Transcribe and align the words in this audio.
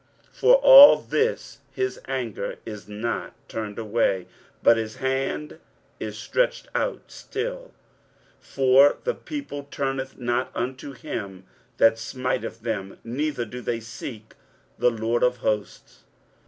For 0.31 0.55
all 0.55 0.97
this 0.97 1.59
his 1.71 2.01
anger 2.07 2.55
is 2.65 2.87
not 2.89 3.33
turned 3.47 3.77
away, 3.77 4.25
but 4.63 4.75
his 4.75 4.95
hand 4.95 5.59
is 5.99 6.17
stretched 6.17 6.67
out 6.73 7.03
still. 7.11 7.71
23:009:013 8.43 8.47
For 8.55 8.97
the 9.03 9.13
people 9.13 9.67
turneth 9.69 10.17
not 10.17 10.49
unto 10.55 10.93
him 10.93 11.43
that 11.77 11.99
smiteth 11.99 12.61
them, 12.61 12.97
neither 13.03 13.45
do 13.45 13.61
they 13.61 13.79
seek 13.79 14.33
the 14.79 14.89
LORD 14.89 15.21
of 15.21 15.37
hosts. 15.37 15.99